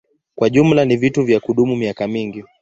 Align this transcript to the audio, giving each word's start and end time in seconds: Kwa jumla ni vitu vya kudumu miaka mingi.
Kwa 0.35 0.49
jumla 0.49 0.85
ni 0.85 0.95
vitu 0.97 1.23
vya 1.23 1.39
kudumu 1.39 1.75
miaka 1.75 2.07
mingi. 2.07 2.43